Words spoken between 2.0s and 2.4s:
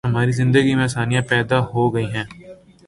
ہیں۔